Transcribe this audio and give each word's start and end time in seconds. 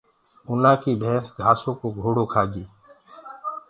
اُنآ 0.49 0.73
ڪي 0.81 0.91
ڀينس 1.01 1.25
گھآسو 1.37 1.71
ڪو 1.79 1.87
گھوڙو 1.99 2.25
کآگي۔ 2.33 2.65